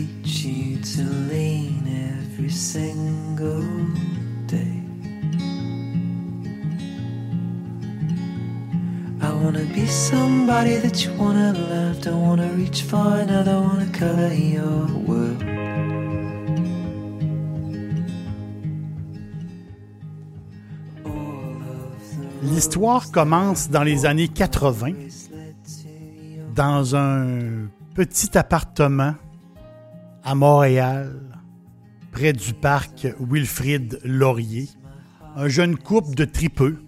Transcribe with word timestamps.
To 0.00 0.06
reach 0.06 0.44
you 0.44 0.76
to 0.78 1.02
lean 1.28 1.82
every 2.18 2.50
single 2.50 3.62
day. 4.46 4.82
I 9.20 9.30
wanna 9.42 9.64
be 9.74 9.86
somebody 9.86 10.76
that 10.76 11.04
you 11.04 11.12
wanna 11.18 11.52
love. 11.52 12.00
Don't 12.00 12.22
wanna 12.22 12.48
reach 12.56 12.82
for 12.82 13.20
another, 13.24 13.60
wanna 13.60 13.86
color 13.92 14.32
your 14.32 14.86
world. 15.06 15.42
L'histoire 22.42 23.10
commence 23.10 23.68
dans 23.68 23.82
les 23.82 24.06
années 24.06 24.28
80 24.28 24.92
dans 26.54 26.96
un 26.96 27.68
petit 27.94 28.36
appartement 28.36 29.14
à 30.24 30.34
Montréal, 30.34 31.20
près 32.12 32.32
du 32.32 32.54
parc 32.54 33.06
Wilfrid 33.18 34.00
Laurier. 34.04 34.68
Un 35.36 35.48
jeune 35.48 35.76
couple 35.76 36.14
de 36.14 36.24
tripeux. 36.24 36.82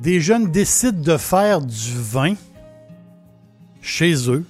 Des 0.00 0.20
jeunes 0.20 0.50
décident 0.50 1.00
de 1.00 1.16
faire 1.16 1.60
du 1.60 1.92
vin 1.94 2.34
chez 3.80 4.30
eux, 4.30 4.44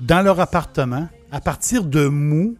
dans 0.00 0.22
leur 0.22 0.40
appartement, 0.40 1.08
à 1.30 1.40
partir 1.40 1.84
de 1.84 2.08
mous 2.08 2.56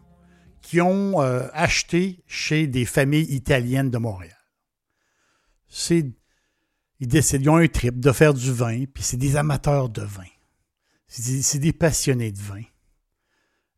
qu'ils 0.63 0.83
ont 0.83 1.23
euh, 1.23 1.47
acheté 1.53 2.23
chez 2.27 2.67
des 2.67 2.85
familles 2.85 3.33
italiennes 3.35 3.91
de 3.91 3.99
Montréal. 3.99 4.37
Ils 7.01 7.07
décident, 7.07 7.43
ils 7.43 7.51
ont 7.51 7.57
un 7.57 7.69
trip 7.69 8.01
de 8.01 8.13
faire 8.13 8.35
du 8.35 8.53
vin, 8.53 8.85
puis 8.93 9.03
c'est 9.03 9.17
des 9.17 9.37
amateurs 9.37 9.89
de 9.89 10.03
vin. 10.03 10.25
C'est 11.07 11.59
des, 11.59 11.73
passionnés 11.73 12.33
de 12.33 12.39
vin. 12.39 12.63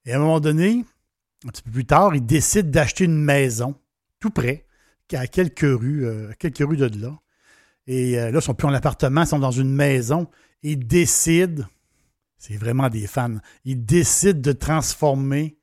Et 0.04 0.12
à 0.12 0.16
un 0.16 0.20
moment 0.20 0.40
donné, 0.40 0.84
un 1.44 1.48
petit 1.48 1.62
peu 1.62 1.70
plus 1.70 1.86
tard, 1.86 2.14
ils 2.14 2.24
décident 2.24 2.68
d'acheter 2.68 3.04
une 3.04 3.22
maison, 3.22 3.74
tout 4.18 4.30
près, 4.30 4.66
à 5.12 5.26
quelques 5.26 5.60
rues, 5.60 6.06
euh, 6.06 6.32
quelques 6.38 6.68
de 6.68 7.00
là. 7.00 7.18
Et 7.86 8.18
euh, 8.18 8.30
là, 8.30 8.38
ils 8.38 8.42
sont 8.42 8.54
plus 8.54 8.68
en 8.68 8.74
appartement, 8.74 9.22
ils 9.22 9.26
sont 9.26 9.38
dans 9.38 9.50
une 9.50 9.74
maison. 9.74 10.28
Ils 10.62 10.86
décident, 10.86 11.64
c'est 12.38 12.56
vraiment 12.56 12.88
des 12.88 13.06
fans, 13.06 13.38
ils 13.64 13.84
décident 13.84 14.40
de 14.40 14.52
transformer 14.52 15.58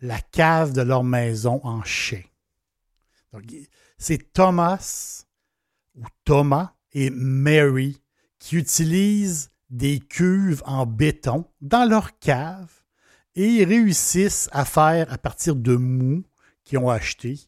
la 0.00 0.20
cave 0.20 0.72
de 0.72 0.82
leur 0.82 1.02
maison 1.02 1.60
en 1.64 1.82
chai. 1.82 2.30
c'est 3.96 4.32
Thomas 4.32 5.24
ou 5.96 6.04
Thomas 6.24 6.74
et 6.92 7.10
Mary 7.10 8.00
qui 8.38 8.56
utilisent 8.56 9.50
des 9.70 9.98
cuves 9.98 10.62
en 10.66 10.86
béton 10.86 11.44
dans 11.60 11.84
leur 11.88 12.18
cave 12.20 12.70
et 13.38 13.46
ils 13.46 13.64
réussissent 13.64 14.48
à 14.50 14.64
faire, 14.64 15.12
à 15.12 15.16
partir 15.16 15.54
de 15.54 15.76
mous 15.76 16.24
qu'ils 16.64 16.78
ont 16.78 16.90
acheté, 16.90 17.38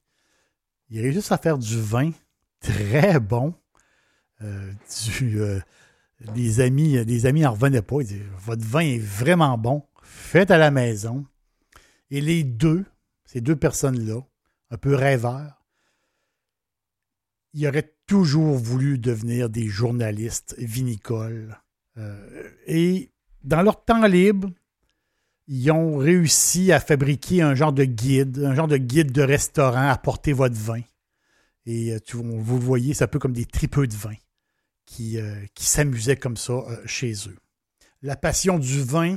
ils 0.89 1.01
réussissent 1.01 1.33
à 1.33 1.37
faire 1.37 1.59
du 1.59 1.81
vin 1.81 2.13
très 2.61 3.19
bon. 3.19 3.55
Euh, 4.41 4.73
euh, 5.23 5.61
des 6.33 6.61
amis, 6.61 7.05
des 7.05 7.27
amis 7.27 7.41
n'en 7.41 7.51
revenaient 7.51 7.83
pas. 7.83 8.03
Ils 8.03 8.07
disaient 8.07 8.27
Votre 8.39 8.65
vin 8.65 8.81
est 8.81 9.01
vraiment 9.01 9.59
bon, 9.59 9.83
faites 10.01 10.53
à 10.53 10.59
la 10.59 10.71
maison. 10.71 11.27
Et 12.13 12.21
les 12.21 12.45
deux, 12.45 12.85
ces 13.25 13.41
deux 13.41 13.57
personnes-là, 13.57 14.21
un 14.71 14.77
peu 14.77 14.95
rêveurs, 14.95 15.65
ils 17.53 17.67
auraient 17.67 17.97
toujours 18.07 18.57
voulu 18.57 18.97
devenir 18.97 19.51
des 19.51 19.67
journalistes 19.67 20.55
vinicoles. 20.57 21.59
Euh, 21.97 22.49
et 22.69 23.11
dans 23.43 23.63
leur 23.63 23.85
temps 23.85 24.07
libre, 24.07 24.51
ils 25.53 25.71
ont 25.73 25.97
réussi 25.97 26.71
à 26.71 26.79
fabriquer 26.79 27.43
un 27.43 27.57
genre 27.57 27.73
de 27.73 27.85
guide, 27.85 28.39
un 28.39 28.55
genre 28.55 28.69
de 28.69 28.77
guide 28.77 29.11
de 29.11 29.23
restaurant 29.23 29.89
à 29.89 29.99
porter 29.99 30.33
votre 30.33 30.55
vin. 30.55 30.81
Et 31.67 31.93
euh, 31.93 31.99
vous 32.15 32.59
voyez, 32.59 32.95
c'est 32.95 33.03
un 33.03 33.09
peu 33.09 33.19
comme 33.19 33.33
des 33.33 33.47
tripeux 33.47 33.89
de 33.89 33.97
vin 33.97 34.15
qui, 34.87 35.19
euh, 35.19 35.45
qui 35.55 35.65
s'amusaient 35.65 36.17
comme 36.17 36.37
ça 36.37 36.63
chez 36.87 37.13
eux. 37.27 37.37
La 38.01 38.15
passion 38.15 38.61
du 38.61 38.81
vin, 38.81 39.17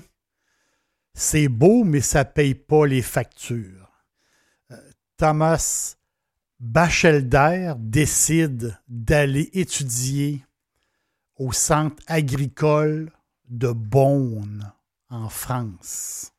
c'est 1.13 1.49
beau, 1.49 1.83
mais 1.83 2.01
ça 2.01 2.23
ne 2.23 2.29
paye 2.29 2.55
pas 2.55 2.87
les 2.87 3.03
factures. 3.03 3.91
Thomas 5.17 5.95
Bachelder 6.59 7.75
décide 7.77 8.79
d'aller 8.87 9.49
étudier 9.53 10.43
au 11.35 11.51
centre 11.51 12.01
agricole 12.07 13.11
de 13.49 13.71
Beaune, 13.71 14.73
en 15.13 15.29
France. 15.29 16.33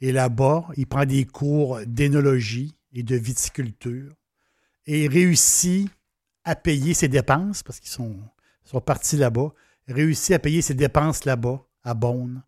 Et 0.00 0.12
là-bas, 0.12 0.68
il 0.76 0.86
prend 0.86 1.06
des 1.06 1.24
cours 1.24 1.80
d'énologie 1.86 2.76
et 2.92 3.02
de 3.02 3.16
viticulture 3.16 4.14
et 4.86 5.08
réussit 5.08 5.90
à 6.44 6.54
payer 6.54 6.92
ses 6.92 7.08
dépenses, 7.08 7.62
parce 7.62 7.80
qu'ils 7.80 7.90
sont, 7.90 8.18
sont 8.64 8.80
partis 8.80 9.16
là-bas, 9.16 9.52
réussit 9.88 10.34
à 10.34 10.38
payer 10.38 10.60
ses 10.60 10.74
dépenses 10.74 11.24
là-bas, 11.24 11.64
à 11.84 11.94
Beaune, 11.94 12.42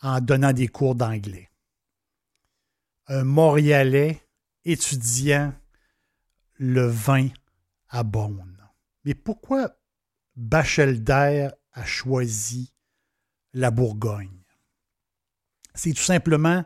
en 0.00 0.20
donnant 0.20 0.52
des 0.52 0.68
cours 0.68 0.94
d'anglais. 0.94 1.50
Un 3.08 3.24
Montréalais 3.24 4.22
étudiant 4.64 5.52
le 6.54 6.86
vin 6.86 7.28
à 7.88 8.04
Beaune. 8.04 8.62
Mais 9.04 9.14
pourquoi 9.14 9.76
Bachelder 10.36 11.48
a 11.72 11.84
choisi 11.84 12.72
la 13.54 13.70
Bourgogne? 13.70 14.43
C'est 15.74 15.92
tout 15.92 16.02
simplement, 16.02 16.64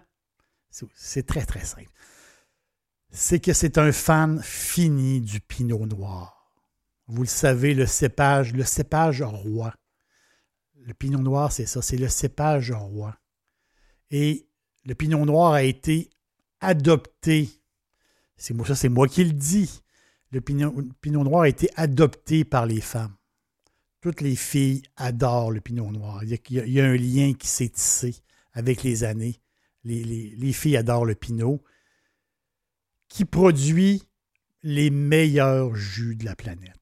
c'est 0.94 1.26
très 1.26 1.44
très 1.44 1.64
simple. 1.64 1.90
C'est 3.10 3.40
que 3.40 3.52
c'est 3.52 3.78
un 3.78 3.90
fan 3.90 4.42
fini 4.42 5.20
du 5.20 5.40
Pinot 5.40 5.86
Noir. 5.86 6.52
Vous 7.06 7.22
le 7.22 7.28
savez, 7.28 7.72
le 7.72 7.86
cépage, 7.86 8.52
le 8.52 8.64
cépage 8.64 9.22
roi. 9.22 9.74
Le 10.74 10.92
Pinot 10.92 11.22
Noir, 11.22 11.52
c'est 11.52 11.66
ça, 11.66 11.80
c'est 11.80 11.96
le 11.96 12.08
cépage 12.08 12.70
roi. 12.70 13.16
Et 14.10 14.46
le 14.84 14.94
Pinot 14.94 15.24
Noir 15.24 15.54
a 15.54 15.62
été 15.62 16.10
adopté 16.60 17.58
c'est 18.38 18.54
moi, 18.54 18.64
ça, 18.64 18.76
c'est 18.76 18.88
moi 18.88 19.08
qui 19.08 19.24
le 19.24 19.32
dis. 19.32 19.82
Le 20.30 20.40
pinot, 20.40 20.72
noir 21.24 21.42
a 21.42 21.48
été 21.48 21.68
adopté 21.74 22.44
par 22.44 22.66
les 22.66 22.80
femmes. 22.80 23.14
Toutes 24.00 24.20
les 24.20 24.36
filles 24.36 24.82
adorent 24.96 25.50
le 25.50 25.60
pinot 25.60 25.90
noir. 25.90 26.22
Il 26.22 26.38
y 26.48 26.80
a, 26.80 26.84
un 26.84 26.96
lien 26.96 27.32
qui 27.34 27.48
s'est 27.48 27.68
tissé 27.68 28.14
avec 28.58 28.82
les 28.82 29.04
années. 29.04 29.40
Les, 29.84 30.52
filles 30.52 30.76
adorent 30.76 31.06
le 31.06 31.14
pinot, 31.14 31.62
qui 33.08 33.24
produit 33.24 34.02
les 34.64 34.90
meilleurs 34.90 35.76
jus 35.76 36.16
de 36.16 36.24
la 36.24 36.34
planète. 36.34 36.74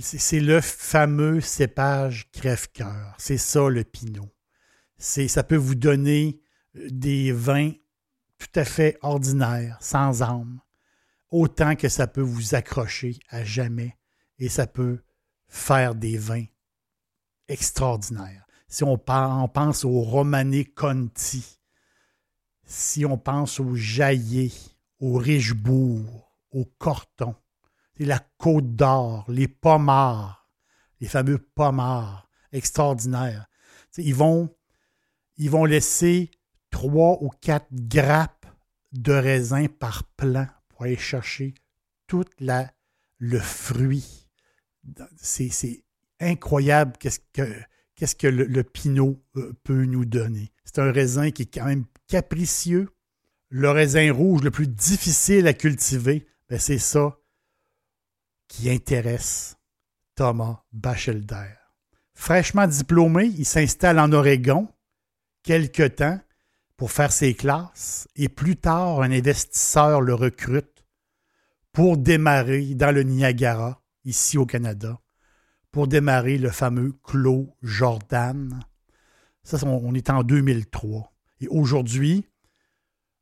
C'est 0.00 0.38
le 0.38 0.60
fameux 0.60 1.40
cépage 1.40 2.30
crève-cœur. 2.30 3.16
C'est 3.18 3.38
ça 3.38 3.68
le 3.68 3.82
pinot. 3.82 4.32
Ça 4.98 5.42
peut 5.42 5.56
vous 5.56 5.74
donner 5.74 6.40
des 6.74 7.32
vins 7.32 7.72
tout 8.38 8.60
à 8.60 8.64
fait 8.64 8.96
ordinaire, 9.02 9.78
sans 9.80 10.22
âme, 10.22 10.60
autant 11.30 11.74
que 11.74 11.88
ça 11.88 12.06
peut 12.06 12.20
vous 12.20 12.54
accrocher 12.54 13.18
à 13.28 13.42
jamais 13.42 13.98
et 14.38 14.48
ça 14.48 14.68
peut 14.68 15.02
faire 15.48 15.96
des 15.96 16.16
vins 16.16 16.46
extraordinaires. 17.48 18.46
Si 18.72 18.84
on, 18.84 18.96
pense 18.96 19.84
au 19.84 20.00
Romané 20.00 20.64
Conti, 20.64 21.60
si 22.64 23.04
on 23.04 23.18
pense 23.18 23.60
au 23.60 23.74
Jaillet, 23.74 24.50
au 24.98 25.18
Richebourg, 25.18 26.32
au 26.52 26.64
Corton, 26.78 27.34
la 27.98 28.18
Côte 28.38 28.74
d'Or, 28.74 29.26
les 29.28 29.46
pommards, 29.46 30.48
les 31.02 31.06
fameux 31.06 31.36
pommards 31.36 32.30
extraordinaires. 32.50 33.46
ils 33.98 34.14
vont, 34.14 34.48
ils 35.36 35.50
vont 35.50 35.66
laisser 35.66 36.30
trois 36.70 37.22
ou 37.22 37.28
quatre 37.28 37.68
grappes 37.72 38.46
de 38.92 39.12
raisin 39.12 39.66
par 39.66 40.04
plan 40.16 40.46
pour 40.70 40.84
aller 40.84 40.96
chercher 40.96 41.52
tout 42.06 42.24
le 43.18 43.38
fruit. 43.38 44.30
C'est 45.18 45.84
incroyable 46.20 46.96
qu'est-ce 46.98 47.20
que, 47.34 47.62
qu'est-ce 47.94 48.16
que 48.16 48.26
le, 48.26 48.62
pinot 48.64 49.22
euh, 49.36 49.52
peut 49.64 49.84
nous 49.84 50.04
donner. 50.04 50.52
C'est 50.64 50.78
un 50.80 50.92
raisin 50.92 51.30
qui 51.30 51.42
est 51.42 51.54
quand 51.54 51.66
même 51.66 51.84
capricieux. 52.08 52.88
Le 53.48 53.70
raisin 53.70 54.12
rouge 54.12 54.42
le 54.42 54.50
plus 54.50 54.68
difficile 54.68 55.46
à 55.46 55.52
cultiver, 55.52 56.26
ben 56.48 56.58
c'est 56.58 56.78
ça 56.78 57.18
qui 58.48 58.70
intéresse 58.70 59.56
Thomas 60.14 60.62
Bachelder. 60.72 61.54
Fraîchement 62.14 62.66
diplômé, 62.66 63.26
il 63.26 63.46
s'installe 63.46 63.98
en 63.98 64.12
Oregon 64.12 64.68
quelque 65.42 65.86
temps 65.88 66.20
pour 66.76 66.92
faire 66.92 67.12
ses 67.12 67.34
classes 67.34 68.08
et 68.16 68.28
plus 68.28 68.56
tard, 68.56 69.02
un 69.02 69.10
investisseur 69.10 70.00
le 70.00 70.14
recrute 70.14 70.84
pour 71.72 71.96
démarrer 71.96 72.74
dans 72.74 72.92
le 72.94 73.02
Niagara, 73.02 73.82
ici 74.04 74.36
au 74.36 74.46
Canada, 74.46 75.00
pour 75.72 75.88
démarrer 75.88 76.36
le 76.38 76.50
fameux 76.50 76.92
Clos 77.02 77.56
Jordan. 77.62 78.60
Ça, 79.42 79.58
on 79.66 79.94
est 79.94 80.10
en 80.10 80.22
2003. 80.22 81.12
Et 81.40 81.48
aujourd'hui, 81.48 82.28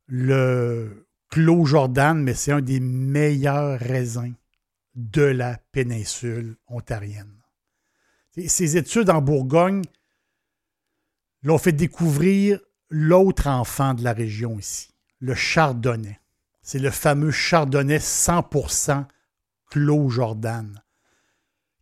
le 0.07 1.07
Clos 1.29 1.65
Jordan, 1.65 2.21
mais 2.21 2.33
c'est 2.33 2.51
un 2.51 2.61
des 2.61 2.81
meilleurs 2.81 3.79
raisins 3.79 4.33
de 4.95 5.21
la 5.21 5.57
péninsule 5.71 6.57
ontarienne. 6.67 7.41
Ses 8.47 8.77
études 8.77 9.09
en 9.09 9.21
Bourgogne 9.21 9.83
l'ont 11.43 11.57
fait 11.57 11.71
découvrir 11.71 12.59
l'autre 12.89 13.47
enfant 13.47 13.93
de 13.93 14.03
la 14.03 14.11
région 14.11 14.59
ici, 14.59 14.93
le 15.19 15.33
chardonnay. 15.33 16.19
C'est 16.61 16.79
le 16.79 16.91
fameux 16.91 17.31
chardonnay 17.31 17.97
100% 17.97 19.05
Clos 19.69 20.09
Jordan 20.09 20.81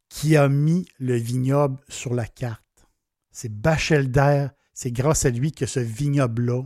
qui 0.10 0.36
a 0.36 0.50
mis 0.50 0.88
le 1.00 1.16
vignoble 1.16 1.80
sur 1.88 2.14
la 2.14 2.26
carte. 2.26 2.64
C'est 3.32 3.54
Bachelder, 3.54 4.48
c'est 4.74 4.92
grâce 4.92 5.26
à 5.26 5.30
lui 5.30 5.52
que 5.52 5.66
ce 5.66 5.80
vignoble-là 5.80 6.64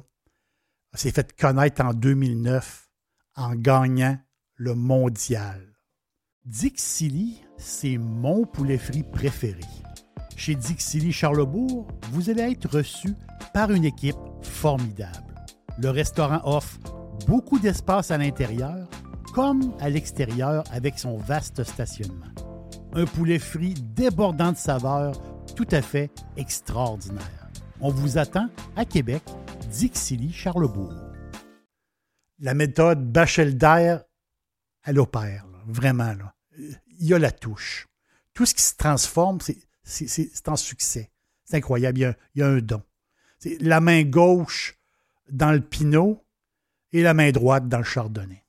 s'est 0.94 1.12
fait 1.12 1.36
connaître 1.36 1.84
en 1.84 1.94
2009 1.94 2.90
en 3.36 3.56
gagnant 3.56 4.18
le 4.56 4.76
mondial. 4.76 5.74
Dixili, 6.46 7.42
c'est 7.58 7.98
mon 7.98 8.46
poulet 8.46 8.78
frit 8.78 9.04
préféré. 9.04 9.62
Chez 10.36 10.56
Dixili 10.56 11.12
Charlebourg, 11.12 11.88
vous 12.12 12.30
allez 12.30 12.52
être 12.52 12.70
reçu 12.70 13.14
par 13.54 13.72
une 13.72 13.86
équipe 13.86 14.16
formidable. 14.42 15.36
Le 15.80 15.90
restaurant 15.90 16.42
offre 16.44 16.80
beaucoup 17.28 17.60
d'espace 17.60 18.12
à 18.12 18.18
l'intérieur 18.18 18.88
comme 19.34 19.74
à 19.80 19.90
l'extérieur 19.90 20.64
avec 20.72 21.00
son 21.00 21.18
vaste 21.18 21.64
stationnement. 21.64 22.43
Un 22.96 23.06
poulet 23.06 23.40
frit 23.40 23.74
débordant 23.74 24.52
de 24.52 24.58
saveurs 24.58 25.20
tout 25.56 25.68
à 25.72 25.82
fait 25.82 26.12
extraordinaire. 26.38 27.50
On 27.82 27.90
vous 27.90 28.20
attend 28.20 28.50
à 28.76 28.86
Québec, 28.86 29.24
Dixilly, 29.72 30.32
Charlebourg. 30.32 30.94
La 32.38 32.54
méthode 32.54 33.12
Bachelder, 33.12 33.98
elle 34.84 35.00
opère, 35.00 35.48
vraiment. 35.66 36.14
Là. 36.14 36.36
Il 36.56 37.08
y 37.08 37.16
a 37.16 37.20
la 37.20 37.32
touche. 37.32 37.88
Tout 38.36 38.46
ce 38.46 38.54
qui 38.54 38.62
se 38.62 38.76
transforme, 38.76 39.40
c'est 39.84 40.48
en 40.48 40.56
succès. 40.56 41.12
C'est 41.46 41.58
incroyable. 41.58 42.16
Il 42.36 42.40
y, 42.40 42.44
a, 42.44 42.48
un 42.48 42.60
don. 42.60 42.84
C'est 43.40 43.60
la 43.60 43.80
main 43.80 44.04
gauche 44.04 44.78
dans 45.32 45.52
le 45.52 45.62
pinot 45.62 46.24
et 46.92 47.02
la 47.02 47.16
main 47.16 47.32
droite 47.32 47.68
dans 47.68 47.80
le 47.80 47.84
chardonnay. 47.84 48.46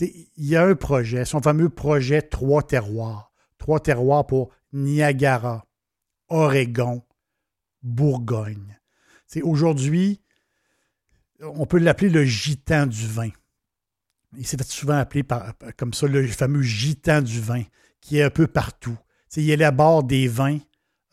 Il 0.00 0.26
y 0.36 0.56
a 0.56 0.64
un 0.64 0.74
projet, 0.74 1.26
son 1.26 1.42
fameux 1.42 1.68
projet 1.68 2.22
Trois 2.22 2.62
terroirs. 2.62 3.27
Trois 3.58 3.80
terroirs 3.80 4.26
pour 4.26 4.50
Niagara, 4.72 5.66
Oregon, 6.28 7.02
Bourgogne. 7.82 8.78
Aujourd'hui, 9.42 10.20
on 11.40 11.66
peut 11.66 11.78
l'appeler 11.78 12.10
le 12.10 12.24
gitan 12.24 12.86
du 12.86 13.06
vin. 13.06 13.30
Il 14.36 14.46
s'est 14.46 14.62
souvent 14.64 14.98
appeler 14.98 15.24
comme 15.76 15.92
ça 15.92 16.06
le 16.06 16.26
fameux 16.26 16.62
gitan 16.62 17.22
du 17.22 17.40
vin, 17.40 17.62
qui 18.00 18.18
est 18.18 18.22
un 18.22 18.30
peu 18.30 18.46
partout. 18.46 18.96
il 19.36 19.50
élabore 19.50 20.04
des 20.04 20.28
vins 20.28 20.58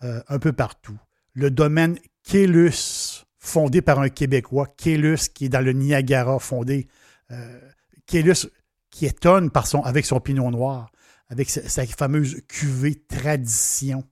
euh, 0.04 0.22
un 0.28 0.40
peu 0.40 0.54
partout. 0.54 0.98
Le 1.34 1.52
domaine 1.52 1.98
Kélus, 2.24 3.26
fondé 3.38 3.82
par 3.82 4.00
un 4.00 4.10
Québécois, 4.10 4.68
Kélus, 4.78 5.30
qui 5.34 5.46
est 5.46 5.50
dans 5.50 5.62
le 5.62 5.74
Niagara, 5.74 6.40
fondé. 6.40 6.88
Euh, 7.32 7.60
qui 8.06 9.06
étonne 9.06 9.50
par 9.50 9.68
avec 9.84 10.06
son 10.06 10.20
pinot 10.20 10.52
noir, 10.52 10.92
avec 11.28 11.50
sa, 11.50 11.86
fameuse 11.86 12.42
cuvée 12.48 12.96
tradition. 12.96 14.04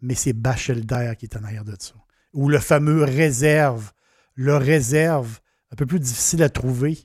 Mais 0.00 0.14
c'est 0.14 0.32
Bachelder 0.32 1.14
qui 1.18 1.26
est 1.26 1.36
en 1.36 1.44
arrière 1.44 1.64
de 1.64 1.76
ça. 1.78 1.94
Ou 2.32 2.48
le 2.48 2.58
fameux 2.58 3.04
réserve. 3.04 3.92
Le 4.34 4.56
réserve, 4.56 5.40
un 5.72 5.76
peu 5.76 5.86
plus 5.86 5.98
difficile 5.98 6.42
à 6.42 6.48
trouver 6.48 6.98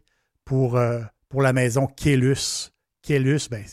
pour, 0.46 0.78
euh, 0.78 1.02
la 1.34 1.54
maison 1.54 1.88
Kélus. 1.88 2.72
Kélus, 3.02 3.50
ben, 3.50 3.66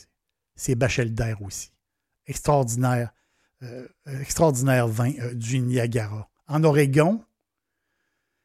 c'est 0.57 0.75
Bachelder 0.75 1.35
aussi. 1.41 1.73
Extraordinaire. 2.27 3.13
Euh, 3.63 3.87
extraordinaire 4.21 4.89
vin 4.89 5.13
euh, 5.19 5.35
du 5.35 5.61
Niagara. 5.61 6.31
En 6.49 6.65
Oregon, 6.65 7.23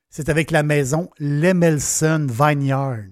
c'est 0.09 0.27
avec 0.27 0.51
la 0.51 0.61
maison 0.61 1.09
Lemelson 1.19 2.27
Vineyard, 2.29 3.05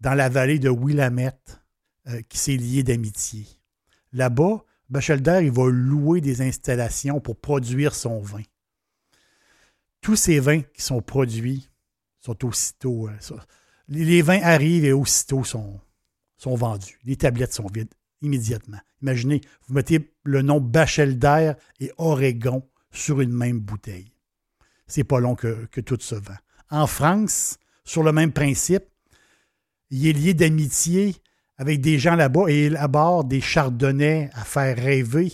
dans 0.00 0.14
la 0.14 0.28
vallée 0.28 0.58
de 0.58 0.68
Willamette, 0.68 1.63
euh, 2.08 2.22
qui 2.28 2.38
s'est 2.38 2.56
lié 2.56 2.82
d'amitié. 2.82 3.46
Là-bas, 4.12 4.64
Bachelder 4.90 5.40
il 5.42 5.50
va 5.50 5.68
louer 5.68 6.20
des 6.20 6.42
installations 6.42 7.20
pour 7.20 7.36
produire 7.36 7.94
son 7.94 8.20
vin. 8.20 8.42
Tous 10.00 10.16
ces 10.16 10.38
vins 10.38 10.60
qui 10.60 10.82
sont 10.82 11.00
produits 11.00 11.68
sont 12.20 12.44
aussitôt. 12.44 13.08
les 13.88 14.22
vins 14.22 14.42
arrivent 14.42 14.84
et 14.84 14.92
aussitôt 14.92 15.44
sont, 15.44 15.80
sont 16.36 16.54
vendus. 16.54 16.98
Les 17.04 17.16
tablettes 17.16 17.54
sont 17.54 17.68
vides 17.72 17.94
immédiatement. 18.24 18.78
Imaginez, 19.02 19.40
vous 19.66 19.74
mettez 19.74 20.12
le 20.24 20.42
nom 20.42 20.60
Bachelder 20.60 21.52
et 21.80 21.92
Oregon 21.98 22.66
sur 22.90 23.20
une 23.20 23.32
même 23.32 23.60
bouteille. 23.60 24.12
C'est 24.86 25.04
pas 25.04 25.20
long 25.20 25.34
que, 25.34 25.66
tout 25.80 25.98
se 26.00 26.14
vend. 26.14 26.36
En 26.70 26.86
France, 26.86 27.58
sur 27.84 28.02
le 28.02 28.12
même 28.12 28.32
principe, 28.32 28.84
il 29.90 30.06
est 30.06 30.12
lié 30.12 30.34
d'amitié 30.34 31.16
avec 31.56 31.80
des 31.80 31.98
gens 31.98 32.16
là-bas 32.16 32.48
et 32.48 32.66
il 32.66 32.76
aborde 32.76 33.28
des 33.28 33.40
chardonnays 33.40 34.30
à 34.34 34.44
faire 34.44 34.76
rêver. 34.76 35.32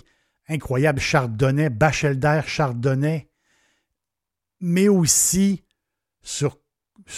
Incroyable 0.48 0.98
chardonnay, 0.98 1.70
Bachelder 1.70 2.40
chardonnay, 2.44 3.30
mais 4.60 4.88
aussi 4.88 5.64
sur, 6.22 6.58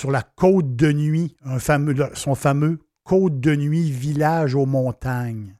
la 0.08 0.22
côte 0.22 0.76
de 0.76 0.92
nuit, 0.92 1.36
son 2.14 2.34
fameux 2.34 2.78
côte 3.04 3.40
de 3.40 3.56
nuit 3.56 3.90
village 3.90 4.54
aux 4.54 4.66
montagnes 4.66 5.56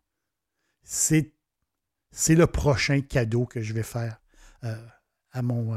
c'est, 0.93 1.33
c'est 2.11 2.35
le 2.35 2.47
prochain 2.47 3.01
cadeau 3.01 3.47
que 3.47 3.63
je 3.63 3.73
vais 3.73 3.83
faire 3.83 4.21
euh, 4.65 4.77
à, 5.33 5.43
mon, 5.43 5.75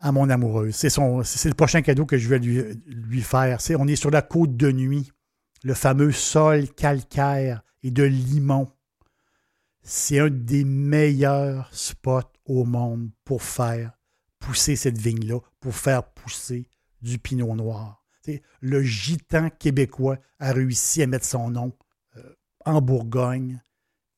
à 0.00 0.12
mon 0.12 0.30
amoureuse. 0.30 0.74
C'est, 0.76 0.90
c'est 0.90 1.48
le 1.48 1.54
prochain 1.54 1.82
cadeau 1.82 2.06
que 2.06 2.16
je 2.16 2.28
vais 2.28 2.38
lui, 2.38 2.62
lui 2.86 3.22
faire. 3.22 3.60
C'est, 3.60 3.74
on 3.74 3.86
est 3.86 3.96
sur 3.96 4.10
la 4.10 4.22
côte 4.22 4.56
de 4.56 4.70
nuit, 4.70 5.10
le 5.64 5.74
fameux 5.74 6.12
sol 6.12 6.68
calcaire 6.68 7.62
et 7.82 7.90
de 7.90 8.02
limon. 8.02 8.68
C'est 9.82 10.18
un 10.18 10.30
des 10.30 10.64
meilleurs 10.64 11.68
spots 11.72 12.32
au 12.44 12.64
monde 12.64 13.10
pour 13.24 13.42
faire 13.42 13.92
pousser 14.38 14.76
cette 14.76 14.98
vigne-là, 14.98 15.40
pour 15.60 15.74
faire 15.74 16.04
pousser 16.04 16.68
du 17.02 17.18
pinot 17.18 17.54
noir. 17.54 18.04
le 18.60 18.82
gitan 18.82 19.50
québécois 19.50 20.18
a 20.40 20.52
réussi 20.52 21.02
à 21.02 21.06
mettre 21.06 21.24
son 21.24 21.50
nom 21.50 21.72
euh, 22.16 22.34
en 22.64 22.80
Bourgogne 22.80 23.60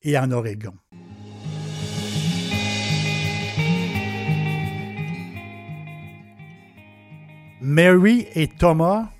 et 0.01 0.17
en 0.17 0.31
Oregon. 0.31 0.73
Mary 7.61 8.25
et 8.35 8.47
Thomas, 8.47 9.11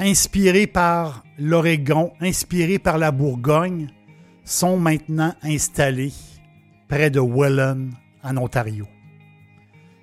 inspirés 0.00 0.66
par 0.66 1.24
l'Oregon, 1.38 2.12
inspirés 2.20 2.78
par 2.78 2.98
la 2.98 3.12
Bourgogne, 3.12 3.88
sont 4.44 4.78
maintenant 4.78 5.34
installés 5.42 6.12
près 6.88 7.10
de 7.10 7.20
Welland, 7.20 7.90
en 8.24 8.36
Ontario. 8.38 8.86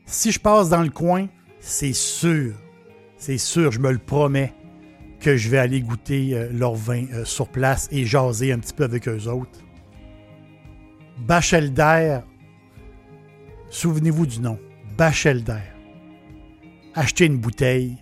Si 0.05 0.31
je 0.31 0.39
passe 0.39 0.69
dans 0.69 0.83
le 0.83 0.89
coin, 0.89 1.27
c'est 1.59 1.93
sûr, 1.93 2.53
c'est 3.17 3.37
sûr, 3.37 3.71
je 3.71 3.79
me 3.79 3.91
le 3.91 3.97
promets, 3.97 4.53
que 5.19 5.35
je 5.35 5.49
vais 5.49 5.57
aller 5.57 5.81
goûter 5.81 6.35
euh, 6.35 6.49
leur 6.53 6.75
vin 6.75 7.05
euh, 7.11 7.25
sur 7.25 7.49
place 7.49 7.89
et 7.91 8.05
jaser 8.05 8.53
un 8.53 8.59
petit 8.59 8.73
peu 8.73 8.83
avec 8.83 9.07
eux 9.07 9.27
autres. 9.27 9.59
Bachelder, 11.17 12.19
souvenez-vous 13.69 14.27
du 14.27 14.39
nom, 14.39 14.59
Bachelder. 14.95 15.63
Achetez 16.93 17.25
une 17.25 17.37
bouteille 17.37 17.97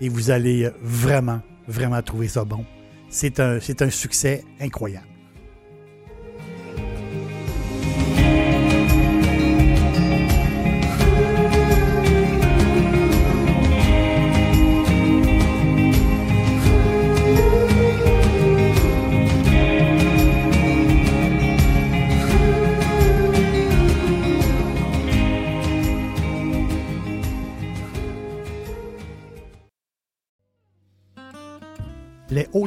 et 0.00 0.08
vous 0.08 0.30
allez 0.30 0.70
vraiment, 0.82 1.40
vraiment 1.66 2.00
trouver 2.02 2.28
ça 2.28 2.44
bon. 2.44 2.64
c'est 3.08 3.40
un, 3.40 3.60
c'est 3.60 3.82
un 3.82 3.90
succès 3.90 4.44
incroyable. 4.60 5.06